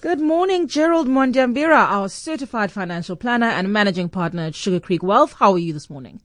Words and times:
Good 0.00 0.18
morning, 0.18 0.66
Gerald 0.66 1.08
Mwandiambira, 1.08 1.76
our 1.76 2.08
certified 2.08 2.72
financial 2.72 3.16
planner 3.16 3.48
and 3.48 3.70
managing 3.70 4.08
partner 4.08 4.44
at 4.44 4.54
Sugar 4.54 4.80
Creek 4.80 5.02
Wealth. 5.02 5.34
How 5.34 5.52
are 5.52 5.58
you 5.58 5.74
this 5.74 5.90
morning? 5.90 6.22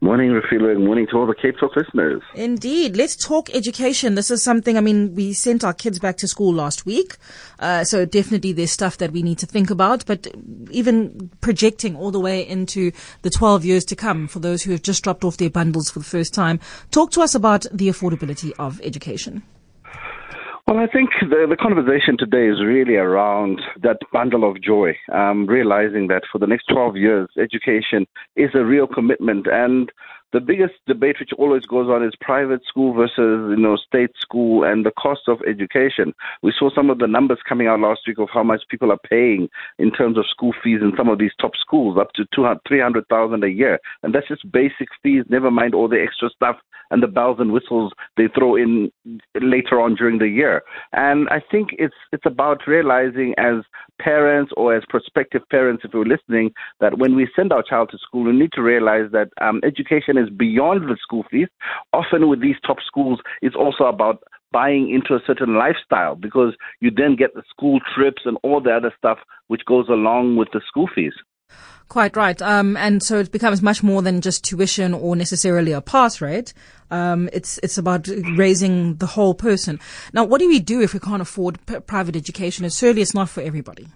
Morning, 0.00 0.30
Refilwe, 0.30 0.70
and 0.70 0.86
morning 0.86 1.06
to 1.10 1.18
all 1.18 1.26
the 1.26 1.34
Cape 1.34 1.58
Talk 1.58 1.76
listeners. 1.76 2.22
Indeed. 2.34 2.96
Let's 2.96 3.14
talk 3.14 3.54
education. 3.54 4.14
This 4.14 4.30
is 4.30 4.42
something, 4.42 4.78
I 4.78 4.80
mean, 4.80 5.14
we 5.14 5.34
sent 5.34 5.64
our 5.64 5.74
kids 5.74 5.98
back 5.98 6.16
to 6.18 6.28
school 6.28 6.54
last 6.54 6.86
week. 6.86 7.16
Uh, 7.58 7.84
so 7.84 8.06
definitely 8.06 8.52
there's 8.52 8.72
stuff 8.72 8.96
that 8.98 9.10
we 9.10 9.22
need 9.22 9.36
to 9.40 9.46
think 9.46 9.68
about, 9.68 10.06
but 10.06 10.26
even 10.70 11.30
projecting 11.42 11.94
all 11.94 12.10
the 12.10 12.20
way 12.20 12.40
into 12.48 12.90
the 13.20 13.28
12 13.28 13.66
years 13.66 13.84
to 13.84 13.96
come 13.96 14.28
for 14.28 14.38
those 14.38 14.62
who 14.62 14.70
have 14.70 14.80
just 14.80 15.04
dropped 15.04 15.24
off 15.24 15.36
their 15.36 15.50
bundles 15.50 15.90
for 15.90 15.98
the 15.98 16.06
first 16.06 16.32
time. 16.32 16.58
Talk 16.90 17.10
to 17.10 17.20
us 17.20 17.34
about 17.34 17.66
the 17.70 17.88
affordability 17.88 18.52
of 18.58 18.80
education. 18.82 19.42
Well, 20.68 20.80
I 20.80 20.86
think 20.86 21.08
the, 21.22 21.46
the 21.48 21.56
conversation 21.56 22.18
today 22.18 22.46
is 22.46 22.62
really 22.62 22.96
around 22.96 23.62
that 23.82 23.96
bundle 24.12 24.46
of 24.46 24.60
joy, 24.60 24.94
um, 25.10 25.46
realizing 25.46 26.08
that 26.08 26.24
for 26.30 26.38
the 26.38 26.46
next 26.46 26.66
12 26.66 26.94
years, 26.94 27.28
education 27.40 28.06
is 28.36 28.50
a 28.52 28.66
real 28.66 28.86
commitment. 28.86 29.46
And 29.50 29.90
the 30.32 30.40
biggest 30.40 30.74
debate 30.86 31.16
which 31.20 31.30
always 31.38 31.64
goes 31.64 31.88
on 31.88 32.04
is 32.04 32.12
private 32.20 32.60
school 32.66 32.92
versus 32.92 33.16
you 33.16 33.56
know 33.56 33.76
state 33.76 34.10
school 34.20 34.64
and 34.64 34.84
the 34.84 34.90
cost 34.90 35.22
of 35.28 35.38
education. 35.48 36.12
We 36.42 36.52
saw 36.58 36.70
some 36.74 36.90
of 36.90 36.98
the 36.98 37.06
numbers 37.06 37.38
coming 37.48 37.66
out 37.66 37.80
last 37.80 38.00
week 38.06 38.18
of 38.18 38.28
how 38.32 38.42
much 38.42 38.62
people 38.68 38.92
are 38.92 38.98
paying 39.08 39.48
in 39.78 39.90
terms 39.90 40.18
of 40.18 40.26
school 40.28 40.52
fees 40.62 40.80
in 40.82 40.92
some 40.96 41.08
of 41.08 41.18
these 41.18 41.32
top 41.40 41.52
schools, 41.56 41.96
up 41.98 42.12
to 42.14 42.24
200, 42.34 42.60
300,000 42.66 43.44
a 43.44 43.48
year, 43.48 43.78
and 44.02 44.14
that's 44.14 44.28
just 44.28 44.50
basic 44.52 44.88
fees. 45.02 45.24
Never 45.28 45.50
mind 45.50 45.74
all 45.74 45.88
the 45.88 46.00
extra 46.00 46.28
stuff 46.30 46.56
and 46.90 47.02
the 47.02 47.06
bells 47.06 47.38
and 47.38 47.52
whistles 47.52 47.92
they 48.16 48.28
throw 48.28 48.56
in 48.56 48.90
later 49.40 49.80
on 49.80 49.94
during 49.94 50.18
the 50.18 50.28
year. 50.28 50.62
And 50.92 51.28
I 51.30 51.40
think 51.50 51.70
it's 51.78 51.94
it's 52.12 52.26
about 52.26 52.66
realizing 52.66 53.34
as 53.38 53.56
parents 54.00 54.52
or 54.56 54.74
as 54.74 54.84
prospective 54.88 55.42
parents, 55.50 55.82
if 55.84 55.92
you're 55.92 56.04
listening, 56.04 56.52
that 56.80 56.98
when 56.98 57.16
we 57.16 57.28
send 57.34 57.52
our 57.52 57.62
child 57.62 57.90
to 57.90 57.98
school, 57.98 58.24
we 58.24 58.32
need 58.32 58.52
to 58.52 58.62
realize 58.62 59.10
that 59.12 59.28
um, 59.40 59.60
education 59.64 60.16
is 60.18 60.30
beyond 60.30 60.88
the 60.88 60.96
school 61.00 61.24
fees. 61.30 61.48
Often 61.92 62.28
with 62.28 62.40
these 62.40 62.56
top 62.66 62.78
schools, 62.86 63.20
it's 63.42 63.56
also 63.56 63.84
about 63.84 64.22
buying 64.52 64.90
into 64.90 65.14
a 65.14 65.24
certain 65.26 65.56
lifestyle 65.56 66.14
because 66.14 66.54
you 66.80 66.90
then 66.90 67.16
get 67.16 67.34
the 67.34 67.42
school 67.50 67.80
trips 67.94 68.22
and 68.24 68.38
all 68.42 68.60
the 68.60 68.70
other 68.70 68.92
stuff 68.96 69.18
which 69.48 69.62
goes 69.66 69.88
along 69.88 70.36
with 70.36 70.48
the 70.52 70.60
school 70.66 70.88
fees. 70.94 71.12
Quite 71.88 72.16
right. 72.16 72.40
Um, 72.42 72.76
and 72.76 73.02
so 73.02 73.18
it 73.18 73.32
becomes 73.32 73.62
much 73.62 73.82
more 73.82 74.02
than 74.02 74.20
just 74.20 74.44
tuition 74.44 74.92
or 74.92 75.16
necessarily 75.16 75.72
a 75.72 75.80
pass 75.80 76.20
rate. 76.20 76.52
Um, 76.90 77.30
it's 77.32 77.58
it's 77.62 77.78
about 77.78 78.06
raising 78.36 78.96
the 78.96 79.06
whole 79.06 79.32
person. 79.32 79.80
Now, 80.12 80.24
what 80.24 80.38
do 80.40 80.48
we 80.48 80.60
do 80.60 80.82
if 80.82 80.92
we 80.92 81.00
can't 81.00 81.22
afford 81.22 81.64
p- 81.64 81.80
private 81.80 82.14
education? 82.14 82.64
And 82.64 82.72
certainly, 82.72 83.00
it's 83.00 83.14
not 83.14 83.30
for 83.30 83.40
everybody. 83.40 83.86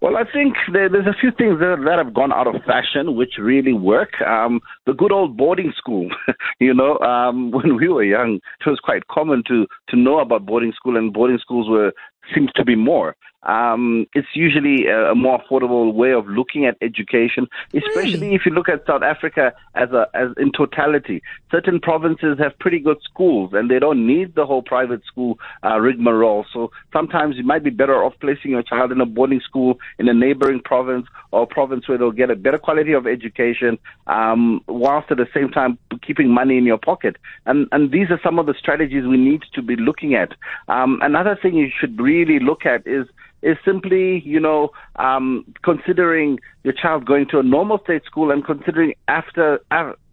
Well, 0.00 0.16
I 0.16 0.24
think 0.30 0.54
there, 0.72 0.88
there's 0.88 1.06
a 1.06 1.16
few 1.18 1.30
things 1.30 1.58
that, 1.60 1.82
that 1.84 1.98
have 1.98 2.12
gone 2.12 2.32
out 2.32 2.46
of 2.46 2.62
fashion 2.64 3.16
which 3.16 3.34
really 3.38 3.72
work. 3.72 4.20
Um, 4.20 4.60
the 4.84 4.92
good 4.92 5.12
old 5.12 5.36
boarding 5.36 5.72
school, 5.76 6.08
you 6.60 6.74
know, 6.74 6.98
um, 6.98 7.50
when 7.56 7.76
we 7.76 7.88
were 7.88 8.04
young, 8.04 8.40
it 8.60 8.68
was 8.68 8.80
quite 8.80 9.06
common 9.08 9.42
to 9.48 9.66
to 9.88 9.96
know 9.96 10.20
about 10.20 10.46
boarding 10.46 10.72
school, 10.72 10.96
and 10.96 11.12
boarding 11.12 11.38
schools 11.38 11.68
were 11.68 11.92
seems 12.34 12.50
to 12.52 12.64
be 12.64 12.76
more. 12.76 13.16
Um, 13.46 14.06
it's 14.12 14.28
usually 14.34 14.86
a, 14.86 15.12
a, 15.12 15.14
more 15.14 15.40
affordable 15.40 15.94
way 15.94 16.12
of 16.12 16.26
looking 16.26 16.66
at 16.66 16.76
education, 16.82 17.46
especially 17.72 18.18
really? 18.18 18.34
if 18.34 18.42
you 18.44 18.52
look 18.52 18.68
at 18.68 18.84
South 18.86 19.02
Africa 19.02 19.52
as 19.76 19.90
a 19.90 20.08
as 20.14 20.30
in 20.36 20.50
totality. 20.50 21.22
Certain 21.52 21.78
provinces 21.78 22.38
have 22.40 22.58
pretty 22.58 22.80
good 22.80 22.98
schools, 23.08 23.52
and 23.52 23.70
they 23.70 23.78
don't 23.78 24.04
need 24.04 24.34
the 24.34 24.44
whole 24.44 24.62
private 24.62 25.04
school 25.06 25.38
uh, 25.64 25.78
rigmarole. 25.78 26.44
So 26.52 26.72
sometimes 26.92 27.36
you 27.36 27.44
might 27.44 27.62
be 27.62 27.70
better 27.70 28.02
off 28.02 28.14
placing 28.20 28.50
your 28.50 28.64
child 28.64 28.90
in 28.90 29.00
a 29.00 29.06
boarding 29.06 29.40
school 29.40 29.78
in 30.00 30.08
a 30.08 30.14
neighboring 30.14 30.60
province 30.64 31.06
or 31.30 31.44
a 31.44 31.46
province 31.46 31.88
where 31.88 31.98
they'll 31.98 32.10
get 32.10 32.30
a 32.30 32.36
better 32.36 32.58
quality 32.58 32.94
of 32.94 33.06
education, 33.06 33.78
um, 34.08 34.60
whilst 34.66 35.12
at 35.12 35.18
the 35.18 35.28
same 35.32 35.50
time 35.50 35.78
keeping 36.04 36.30
money 36.30 36.58
in 36.58 36.64
your 36.64 36.78
pocket. 36.78 37.16
And 37.44 37.68
and 37.70 37.92
these 37.92 38.10
are 38.10 38.20
some 38.24 38.40
of 38.40 38.46
the 38.46 38.54
strategies 38.58 39.06
we 39.06 39.18
need 39.18 39.42
to 39.52 39.62
be 39.62 39.76
looking 39.76 40.16
at. 40.16 40.32
Um, 40.66 40.98
another 41.02 41.38
thing 41.40 41.54
you 41.54 41.68
should 41.78 42.00
really 42.00 42.15
look 42.24 42.64
at 42.64 42.86
is 42.86 43.06
is 43.42 43.56
simply, 43.64 44.20
you 44.24 44.40
know, 44.40 44.70
um, 44.96 45.44
considering 45.62 46.38
your 46.64 46.72
child 46.72 47.04
going 47.04 47.26
to 47.30 47.38
a 47.38 47.42
normal 47.42 47.78
state 47.84 48.04
school 48.04 48.30
and 48.30 48.44
considering 48.44 48.94
after, 49.08 49.60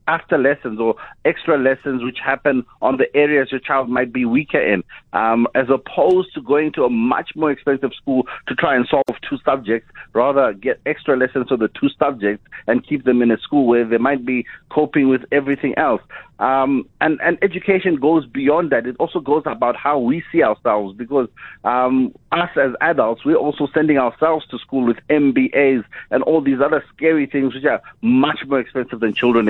after 0.08 0.38
lessons 0.38 0.80
or 0.80 0.96
extra 1.25 1.58
lessons 1.58 2.03
which 2.03 2.18
happen 2.24 2.66
on 2.81 2.97
the 2.97 3.16
areas 3.16 3.52
your 3.52 3.59
child 3.59 3.90
might 3.90 4.12
be 4.12 4.25
weaker 4.25 4.59
in, 4.59 4.84
um, 5.14 5.47
as 5.56 5.68
opposed 5.69 6.34
to 6.34 6.41
going 6.41 6.72
to 6.74 6.84
a 6.84 6.90
much 6.90 7.31
more 7.36 7.52
expensive 7.52 7.91
school 7.94 8.28
to 8.47 8.56
try 8.56 8.75
and 8.75 8.88
solve 8.88 9.03
two 9.28 9.38
subjects. 9.46 9.90
Rather, 10.13 10.53
get 10.53 10.80
extra 10.86 11.16
lessons 11.16 11.47
for 11.47 11.58
the 11.58 11.69
two 11.69 11.90
subjects 11.97 12.46
and 12.68 12.86
keep 12.86 13.03
them 13.03 13.22
in 13.22 13.31
a 13.31 13.38
school 13.38 13.68
where 13.68 13.86
they 13.86 13.97
might 13.97 14.25
be 14.25 14.46
coping 14.69 15.09
with 15.09 15.22
everything 15.31 15.74
else. 15.78 16.02
Um, 16.40 16.90
and, 17.00 17.19
and 17.22 17.38
education 17.42 17.96
goes 17.96 18.25
beyond 18.25 18.72
that. 18.72 18.86
It 18.86 18.97
also 19.00 19.19
goes 19.19 19.44
about 19.46 19.75
how 19.75 20.00
we 20.00 20.24
see 20.31 20.44
ourselves 20.44 20.96
because 20.97 21.30
um, 21.63 22.13
us 22.31 22.50
as 22.58 22.72
adults, 22.81 23.24
we're 23.24 23.36
also 23.36 23.68
sending 23.74 23.97
ourselves 23.97 24.46
to 24.47 24.58
school 24.59 24.86
with 24.86 24.97
MBAs 25.09 25.86
and 26.12 26.24
all 26.24 26.42
these 26.42 26.59
other 26.59 26.84
scary 26.94 27.28
things 27.28 27.53
which 27.53 27.63
are 27.66 27.81
much 28.02 28.40
more 28.46 28.59
expensive 28.59 29.00
than 29.00 29.13
children 29.13 29.47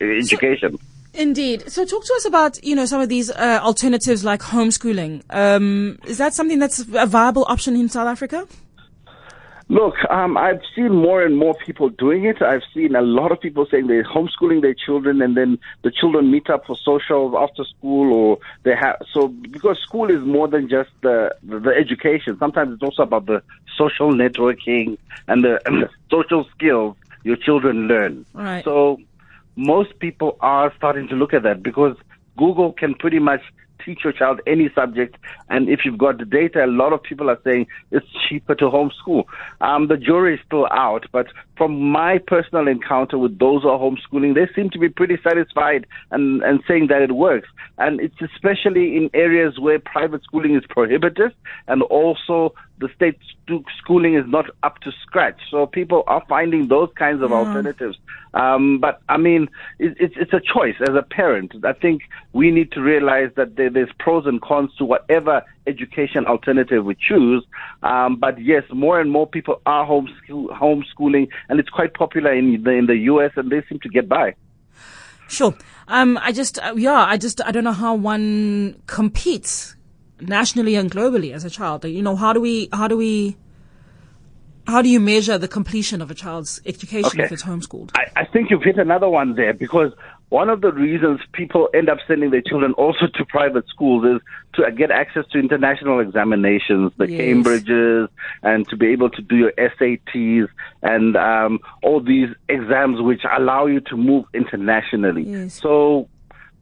education. 0.00 0.78
So, 0.78 1.20
indeed. 1.20 1.70
So 1.70 1.84
talk 1.84 2.04
to 2.04 2.14
us 2.14 2.24
about, 2.24 2.62
you 2.64 2.74
know, 2.74 2.86
some 2.86 3.00
of 3.00 3.08
these 3.08 3.30
uh, 3.30 3.60
alternatives 3.62 4.24
like 4.24 4.40
homeschooling. 4.40 5.22
Um, 5.30 5.98
is 6.06 6.18
that 6.18 6.34
something 6.34 6.58
that's 6.58 6.80
a 6.80 7.06
viable 7.06 7.44
option 7.48 7.76
in 7.76 7.88
South 7.88 8.08
Africa? 8.08 8.46
Look, 9.70 9.94
um, 10.10 10.36
I've 10.36 10.62
seen 10.74 10.90
more 10.90 11.22
and 11.22 11.36
more 11.36 11.54
people 11.54 11.90
doing 11.90 12.24
it. 12.24 12.42
I've 12.42 12.64
seen 12.74 12.96
a 12.96 13.02
lot 13.02 13.30
of 13.30 13.40
people 13.40 13.66
saying 13.70 13.86
they're 13.86 14.02
homeschooling 14.02 14.62
their 14.62 14.74
children, 14.74 15.22
and 15.22 15.36
then 15.36 15.60
the 15.82 15.92
children 15.92 16.28
meet 16.28 16.50
up 16.50 16.66
for 16.66 16.76
social 16.76 17.38
after 17.38 17.64
school, 17.64 18.12
or 18.12 18.38
they 18.64 18.74
have 18.74 18.96
so 19.12 19.28
because 19.28 19.78
school 19.78 20.10
is 20.10 20.20
more 20.24 20.48
than 20.48 20.68
just 20.68 20.90
the 21.02 21.36
the, 21.44 21.70
education. 21.70 22.36
Sometimes 22.40 22.74
it's 22.74 22.82
also 22.82 23.04
about 23.04 23.26
the 23.26 23.44
social 23.78 24.10
networking 24.12 24.98
and 25.28 25.44
the, 25.44 25.60
and 25.64 25.84
the 25.84 25.90
social 26.10 26.44
skills 26.52 26.96
your 27.22 27.36
children 27.36 27.86
learn. 27.86 28.26
Right. 28.32 28.64
So 28.64 28.98
most 29.56 29.98
people 29.98 30.36
are 30.40 30.72
starting 30.76 31.08
to 31.08 31.14
look 31.14 31.34
at 31.34 31.42
that 31.42 31.62
because 31.62 31.96
Google 32.36 32.72
can 32.72 32.94
pretty 32.94 33.18
much 33.18 33.40
teach 33.84 34.00
your 34.04 34.12
child 34.12 34.40
any 34.46 34.70
subject. 34.74 35.16
And 35.48 35.68
if 35.68 35.80
you've 35.84 35.98
got 35.98 36.18
the 36.18 36.24
data, 36.24 36.64
a 36.64 36.66
lot 36.66 36.92
of 36.92 37.02
people 37.02 37.30
are 37.30 37.38
saying 37.44 37.66
it's 37.90 38.06
cheaper 38.28 38.54
to 38.56 38.64
homeschool. 38.66 39.24
Um, 39.60 39.88
the 39.88 39.96
jury 39.96 40.34
is 40.34 40.40
still 40.46 40.66
out, 40.70 41.06
but 41.12 41.26
from 41.56 41.78
my 41.78 42.18
personal 42.18 42.68
encounter 42.68 43.18
with 43.18 43.38
those 43.38 43.62
who 43.62 43.68
are 43.68 43.78
homeschooling, 43.78 44.34
they 44.34 44.48
seem 44.54 44.70
to 44.70 44.78
be 44.78 44.88
pretty 44.88 45.18
satisfied 45.22 45.86
and, 46.10 46.42
and 46.42 46.60
saying 46.66 46.86
that 46.88 47.02
it 47.02 47.12
works. 47.12 47.48
And 47.78 48.00
it's 48.00 48.20
especially 48.20 48.96
in 48.96 49.10
areas 49.14 49.58
where 49.58 49.78
private 49.78 50.22
schooling 50.22 50.56
is 50.56 50.64
prohibitive 50.68 51.32
and 51.68 51.82
also 51.82 52.54
the 52.78 52.88
state 52.94 53.18
schooling 53.78 54.14
is 54.14 54.24
not 54.26 54.46
up 54.62 54.80
to 54.80 54.92
scratch. 55.02 55.38
So 55.50 55.66
people 55.66 56.02
are 56.06 56.24
finding 56.28 56.68
those 56.68 56.88
kinds 56.96 57.22
of 57.22 57.30
yeah. 57.30 57.36
alternatives. 57.36 57.98
Um, 58.32 58.78
but 58.80 59.00
I 59.08 59.16
mean, 59.16 59.48
it, 59.78 59.96
it's 59.98 60.14
it's 60.16 60.32
a 60.32 60.40
choice 60.40 60.76
as 60.80 60.94
a 60.94 61.02
parent. 61.02 61.52
I 61.64 61.72
think 61.72 62.02
we 62.32 62.50
need 62.50 62.72
to 62.72 62.80
realize 62.80 63.30
that 63.36 63.56
there, 63.56 63.69
there's 63.70 63.90
pros 63.98 64.26
and 64.26 64.40
cons 64.40 64.70
to 64.78 64.84
whatever 64.84 65.42
education 65.66 66.26
alternative 66.26 66.84
we 66.84 66.96
choose. 66.96 67.44
Um, 67.82 68.16
but 68.16 68.40
yes, 68.40 68.64
more 68.72 69.00
and 69.00 69.10
more 69.10 69.26
people 69.26 69.60
are 69.66 69.86
homeschool, 69.86 70.48
homeschooling, 70.48 71.28
and 71.48 71.60
it's 71.60 71.70
quite 71.70 71.94
popular 71.94 72.32
in 72.32 72.62
the 72.62 72.70
in 72.70 72.86
the 72.86 72.96
U.S. 72.96 73.32
and 73.36 73.50
they 73.50 73.62
seem 73.68 73.80
to 73.80 73.88
get 73.88 74.08
by. 74.08 74.34
Sure. 75.28 75.54
Um, 75.86 76.18
I 76.22 76.32
just, 76.32 76.58
uh, 76.58 76.74
yeah, 76.76 77.04
I 77.04 77.16
just, 77.16 77.40
I 77.44 77.52
don't 77.52 77.64
know 77.64 77.72
how 77.72 77.94
one 77.94 78.80
competes 78.86 79.76
nationally 80.20 80.74
and 80.74 80.90
globally 80.90 81.32
as 81.32 81.44
a 81.44 81.50
child? 81.50 81.84
You 81.84 82.02
know, 82.02 82.16
how 82.16 82.32
do 82.32 82.40
we, 82.40 82.68
how 82.72 82.88
do 82.88 82.96
we, 82.96 83.36
how 84.66 84.82
do 84.82 84.88
you 84.88 85.00
measure 85.00 85.38
the 85.38 85.48
completion 85.48 86.02
of 86.02 86.10
a 86.10 86.14
child's 86.14 86.60
education 86.66 87.06
okay. 87.06 87.24
if 87.24 87.32
it's 87.32 87.42
homeschooled? 87.42 87.90
I, 87.94 88.20
I 88.20 88.24
think 88.24 88.50
you've 88.50 88.62
hit 88.62 88.78
another 88.78 89.08
one 89.08 89.34
there 89.34 89.52
because 89.52 89.92
one 90.30 90.48
of 90.48 90.60
the 90.60 90.72
reasons 90.72 91.20
people 91.32 91.68
end 91.74 91.88
up 91.88 91.98
sending 92.06 92.30
their 92.30 92.40
children 92.40 92.72
also 92.74 93.06
to 93.14 93.24
private 93.26 93.68
schools 93.68 94.04
is 94.04 94.20
to 94.54 94.70
get 94.72 94.90
access 94.90 95.24
to 95.32 95.38
international 95.38 95.98
examinations, 95.98 96.92
the 96.96 97.10
yes. 97.10 97.20
Cambridges, 97.20 98.08
and 98.42 98.66
to 98.68 98.76
be 98.76 98.86
able 98.86 99.10
to 99.10 99.22
do 99.22 99.36
your 99.36 99.52
SATs 99.58 100.48
and 100.82 101.16
um, 101.16 101.58
all 101.82 102.00
these 102.00 102.28
exams 102.48 103.02
which 103.02 103.22
allow 103.36 103.66
you 103.66 103.80
to 103.80 103.96
move 103.96 104.24
internationally. 104.32 105.24
Yes. 105.24 105.54
So 105.54 106.08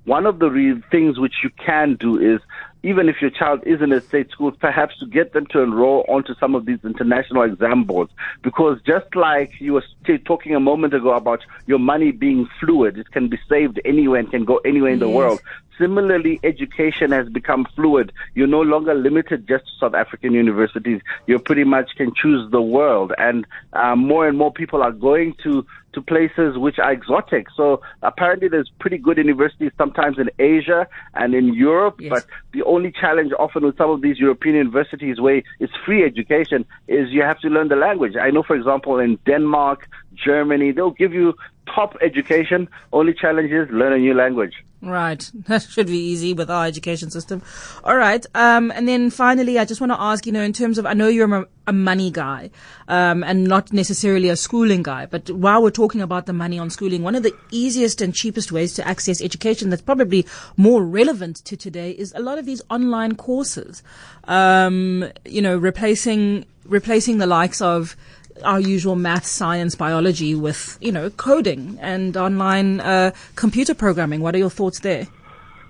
one 0.09 0.27
of 0.27 0.39
the 0.39 0.51
re- 0.51 0.83
things 0.91 1.19
which 1.19 1.35
you 1.45 1.51
can 1.51 1.95
do 1.95 2.19
is 2.19 2.41
even 2.83 3.09
if 3.09 3.21
your 3.21 3.31
child 3.31 3.61
is 3.67 3.83
in 3.83 3.93
a 3.93 4.01
state 4.01 4.31
school, 4.31 4.53
perhaps 4.53 4.99
to 4.99 5.07
get 5.07 5.33
them 5.33 5.47
to 5.47 5.61
enroll 5.61 6.05
onto 6.09 6.35
some 6.37 6.55
of 6.55 6.65
these 6.65 6.79
international 6.85 7.43
exam 7.43 7.85
boards. 7.85 8.11
Because 8.43 8.81
just 8.87 9.15
like 9.15 9.53
you 9.61 9.75
were 9.75 9.85
talking 10.25 10.55
a 10.55 10.61
moment 10.61 10.95
ago 10.95 11.13
about 11.13 11.41
your 11.67 11.79
money 11.79 12.13
being 12.13 12.49
fluid, 12.61 12.97
it 12.97 13.11
can 13.11 13.29
be 13.29 13.39
saved 13.49 13.81
anywhere 13.85 14.21
and 14.21 14.31
can 14.31 14.45
go 14.45 14.59
anywhere 14.59 14.93
in 14.93 15.01
the 15.01 15.09
world. 15.09 15.41
Similarly, 15.79 16.41
education 16.43 17.13
has 17.13 17.29
become 17.29 17.67
fluid. 17.77 18.13
You're 18.35 18.47
no 18.47 18.63
longer 18.63 18.95
limited 18.95 19.47
just 19.47 19.65
to 19.65 19.71
South 19.81 19.95
African 19.95 20.33
universities. 20.33 21.01
You 21.27 21.39
pretty 21.39 21.65
much 21.65 21.91
can 21.97 22.13
choose 22.15 22.51
the 22.51 22.63
world, 22.63 23.13
and 23.19 23.47
uh, 23.73 23.95
more 23.95 24.27
and 24.27 24.37
more 24.37 24.53
people 24.53 24.83
are 24.83 24.93
going 24.93 25.35
to 25.45 25.65
to 25.95 26.03
places 26.03 26.59
which 26.59 26.79
are 26.79 26.93
exotic. 26.93 27.47
So 27.57 27.81
apparently, 28.03 28.49
there's 28.49 28.71
pretty 28.79 28.99
good 28.99 29.17
universities 29.17 29.73
sometimes 29.79 30.19
in 30.19 30.29
Asia 30.39 30.87
and 31.15 31.35
in 31.35 31.55
Europe. 31.55 31.97
Yes. 32.01 32.11
But 32.11 32.27
the 32.53 32.63
only 32.65 32.93
challenge 32.93 33.33
often 33.39 33.65
with 33.65 33.77
some 33.79 33.91
of 33.91 34.03
these 34.03 34.19
European 34.19 34.57
universities, 34.57 35.21
where 35.21 35.43
it's 35.61 35.73
free 35.87 36.05
education, 36.05 36.67
is 36.89 37.09
you 37.11 37.23
have 37.23 37.39
to 37.41 37.49
learn 37.49 37.69
the 37.69 37.77
language. 37.77 38.15
I 38.21 38.31
know, 38.31 38.43
for 38.43 38.57
example, 38.57 38.99
in 38.99 39.19
Denmark, 39.27 39.89
Germany, 40.15 40.73
they'll 40.73 40.91
give 40.91 41.15
you 41.15 41.35
top 41.75 41.97
education. 42.03 42.69
Only 42.93 43.15
challenge 43.15 43.51
is 43.51 43.69
learn 43.71 43.93
a 43.93 43.99
new 43.99 44.15
language. 44.15 44.55
Right. 44.81 45.31
That 45.49 45.63
should 45.63 45.87
be 45.87 45.99
easy 45.99 46.35
with 46.35 46.51
our 46.51 46.67
education 46.67 47.11
system. 47.11 47.43
All 47.83 47.97
right. 47.97 48.25
Um, 48.35 48.71
and 48.71 48.87
then 48.87 49.11
finally, 49.11 49.59
I 49.59 49.65
just 49.65 49.81
want 49.81 49.93
to 49.93 50.01
ask, 50.01 50.27
you 50.27 50.33
know, 50.33 50.43
in 50.43 50.53
terms 50.53 50.79
of, 50.79 50.87
I 50.87 50.93
know 50.93 51.09
you're 51.09 51.47
a, 51.67 51.73
money 51.73 52.11
guy, 52.11 52.51
um, 52.89 53.23
and 53.23 53.45
not 53.45 53.75
necessarily 53.75 54.31
a 54.31 54.37
schooling 54.37 54.83
guy, 54.83 55.05
but 55.05 55.31
while 55.31 55.63
we're 55.63 55.71
talking 55.71 56.01
about 56.01 56.25
the 56.25 56.33
money 56.33 56.59
on 56.59 56.71
schooling, 56.71 57.03
one 57.03 57.15
of 57.15 57.23
the 57.23 57.35
easiest 57.51 58.01
and 58.01 58.15
cheapest 58.15 58.51
ways 58.51 58.73
to 58.73 58.89
access 58.89 59.21
education 59.21 59.69
that's 59.69 59.83
probably 59.83 60.25
more 60.57 60.83
relevant 60.83 61.37
to 61.45 61.59
today 61.59 61.91
is 61.91 62.15
a 62.17 62.21
lot 62.21 62.39
of 62.39 62.47
these 62.47 62.63
online 62.71 63.17
courses. 63.17 63.83
Um, 64.25 65.11
you 65.27 65.43
know, 65.43 65.59
replacing, 65.59 66.47
replacing 66.65 67.19
the 67.19 67.27
likes 67.27 67.61
of, 67.61 67.97
our 68.45 68.61
usual 68.61 68.97
math, 68.97 69.27
science, 69.27 69.75
biology 69.75 70.35
with, 70.35 70.79
you 70.81 70.93
know, 70.93 71.11
coding 71.11 71.79
and 71.81 72.17
online 72.17 72.81
uh, 72.81 73.13
computer 73.37 73.75
programming. 73.75 74.21
What 74.21 74.35
are 74.35 74.39
your 74.39 74.51
thoughts 74.51 74.81
there? 74.81 75.07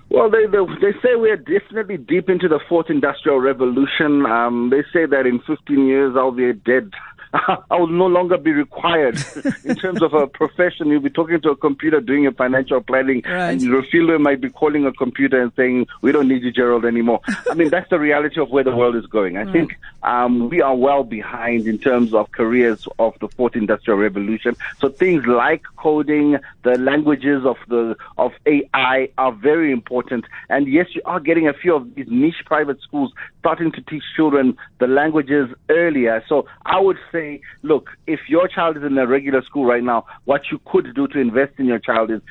Well, 0.09 0.29
they, 0.29 0.45
they, 0.47 0.57
they 0.81 0.97
say 1.03 1.15
we're 1.15 1.37
definitely 1.37 1.97
deep 1.97 2.29
into 2.29 2.47
the 2.47 2.59
fourth 2.67 2.89
industrial 2.89 3.39
revolution. 3.39 4.25
Um, 4.25 4.71
they 4.71 4.81
say 4.91 5.05
that 5.05 5.25
in 5.27 5.39
15 5.45 5.85
years 5.85 6.15
I'll 6.17 6.31
be 6.31 6.49
a 6.49 6.53
dead 6.53 6.91
I 7.33 7.75
will 7.77 7.87
no 7.87 8.07
longer 8.07 8.37
be 8.37 8.51
required 8.51 9.21
in 9.63 9.75
terms 9.75 10.01
of 10.01 10.13
a 10.13 10.25
profession. 10.25 10.87
You'll 10.87 11.01
be 11.01 11.09
talking 11.09 11.39
to 11.41 11.51
a 11.51 11.55
computer 11.55 12.01
doing 12.01 12.23
your 12.23 12.31
financial 12.31 12.81
planning, 12.81 13.21
right. 13.25 13.51
and 13.51 13.61
your 13.61 13.83
fielder 13.83 14.17
might 14.17 14.41
be 14.41 14.49
calling 14.49 14.85
a 14.85 14.91
computer 14.91 15.39
and 15.41 15.51
saying, 15.55 15.87
"We 16.01 16.11
don't 16.11 16.27
need 16.27 16.43
you, 16.43 16.51
Gerald, 16.51 16.85
anymore." 16.85 17.21
I 17.49 17.53
mean, 17.53 17.69
that's 17.69 17.89
the 17.89 17.99
reality 17.99 18.41
of 18.41 18.49
where 18.49 18.63
the 18.63 18.75
world 18.75 18.95
is 18.95 19.05
going. 19.05 19.37
I 19.37 19.43
right. 19.43 19.53
think 19.53 19.77
um, 20.01 20.49
we 20.49 20.61
are 20.61 20.75
well 20.75 21.03
behind 21.03 21.67
in 21.67 21.77
terms 21.77 22.13
of 22.13 22.31
careers 22.31 22.87
of 22.97 23.17
the 23.19 23.27
fourth 23.27 23.55
industrial 23.55 23.99
revolution. 23.99 24.55
So 24.79 24.89
things 24.89 25.25
like 25.27 25.61
coding, 25.77 26.37
the 26.63 26.77
languages 26.79 27.45
of 27.45 27.57
the 27.67 27.95
of 28.17 28.31
AI 28.47 29.09
are 29.19 29.31
very 29.31 29.71
important. 29.71 30.25
And 30.49 30.67
yes, 30.67 30.87
you 30.95 31.01
are 31.05 31.19
getting 31.19 31.47
a 31.47 31.53
few 31.53 31.75
of 31.75 31.93
these 31.93 32.07
niche 32.09 32.43
private 32.45 32.81
schools 32.81 33.13
starting 33.39 33.71
to 33.73 33.81
teach 33.81 34.03
children 34.15 34.57
the 34.79 34.87
languages 34.87 35.49
earlier. 35.69 36.23
So 36.27 36.47
I 36.65 36.79
would 36.79 36.97
say 37.11 37.18
say, 37.19 37.41
look, 37.63 37.89
if 38.07 38.21
your 38.27 38.47
child 38.47 38.77
is 38.77 38.83
in 38.83 38.97
a 38.97 39.07
regular 39.07 39.41
school 39.43 39.65
right 39.65 39.83
now, 39.83 40.05
what 40.25 40.51
you 40.51 40.59
could 40.65 40.93
do 40.95 41.07
to 41.07 41.19
invest 41.19 41.53
in 41.57 41.65
your 41.65 41.79
child 41.79 42.11
is 42.11 42.21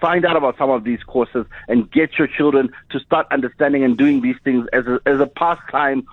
find 0.00 0.24
out 0.24 0.36
about 0.36 0.56
some 0.58 0.70
of 0.70 0.84
these 0.84 1.02
courses 1.04 1.46
and 1.68 1.90
get 1.90 2.18
your 2.18 2.28
children 2.28 2.68
to 2.90 3.00
start 3.00 3.26
understanding 3.30 3.82
and 3.82 3.96
doing 3.96 4.20
these 4.20 4.36
things 4.44 4.66
as 4.72 4.86
a, 4.86 5.00
as 5.06 5.20
a 5.20 5.26
pastime 5.26 6.06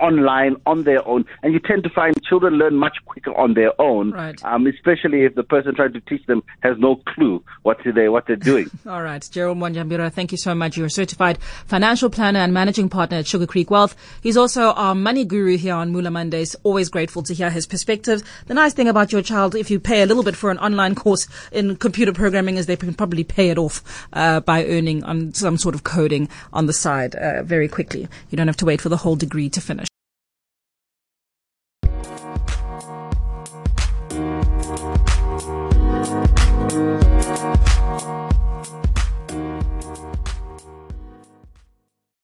online 0.00 0.56
on 0.66 0.84
their 0.84 1.06
own, 1.06 1.24
and 1.42 1.52
you 1.52 1.60
tend 1.60 1.82
to 1.84 1.90
find 1.90 2.14
children 2.22 2.54
learn 2.54 2.76
much 2.76 2.96
quicker 3.06 3.36
on 3.36 3.54
their 3.54 3.78
own, 3.80 4.12
right. 4.12 4.42
um, 4.44 4.66
especially 4.66 5.22
if 5.24 5.34
the 5.34 5.42
person 5.42 5.74
trying 5.74 5.92
to 5.92 6.00
teach 6.00 6.24
them 6.26 6.42
has 6.60 6.76
no 6.78 6.96
clue 6.96 7.42
what 7.62 7.78
they 7.84 8.08
what 8.08 8.26
they're 8.26 8.36
doing. 8.36 8.70
All 8.86 9.02
right, 9.02 9.26
Gerald 9.30 9.58
Mwandiambira, 9.58 10.12
thank 10.12 10.32
you 10.32 10.38
so 10.38 10.54
much. 10.54 10.76
You're 10.76 10.86
a 10.86 10.90
certified 10.90 11.38
financial 11.66 12.10
planner 12.10 12.40
and 12.40 12.52
managing 12.52 12.88
partner 12.88 13.18
at 13.18 13.26
Sugar 13.26 13.46
Creek 13.46 13.70
Wealth. 13.70 13.96
He's 14.22 14.36
also 14.36 14.72
our 14.72 14.94
money 14.94 15.24
guru 15.24 15.56
here 15.56 15.74
on 15.74 15.92
Mula 15.92 16.10
Mondays. 16.10 16.54
Always 16.62 16.88
grateful 16.88 17.22
to 17.24 17.34
hear 17.34 17.50
his 17.50 17.66
perspective. 17.66 18.22
The 18.46 18.54
nice 18.54 18.74
thing 18.74 18.88
about 18.88 19.12
your 19.12 19.22
child, 19.22 19.54
if 19.54 19.70
you 19.70 19.80
pay 19.80 20.02
a 20.02 20.06
little 20.06 20.22
bit 20.22 20.36
for 20.36 20.50
an 20.50 20.58
online 20.58 20.94
course 20.94 21.26
in 21.52 21.76
computer 21.76 22.12
programming, 22.12 22.56
is 22.56 22.66
they 22.66 22.76
can 22.76 22.94
probably 22.94 23.24
pay 23.24 23.50
it 23.50 23.58
off 23.58 24.06
uh, 24.12 24.40
by 24.40 24.64
earning 24.66 25.04
on 25.04 25.34
some 25.34 25.56
sort 25.56 25.74
of 25.74 25.84
coding 25.84 26.28
on 26.52 26.66
the 26.66 26.72
side 26.72 27.14
uh, 27.14 27.42
very 27.42 27.68
quickly. 27.68 28.08
You 28.30 28.36
don't 28.36 28.46
have 28.46 28.56
to 28.58 28.66
wait 28.66 28.80
for 28.80 28.88
the 28.88 28.96
whole 28.96 29.16
degree 29.16 29.48
to 29.50 29.60
finish. 29.60 29.87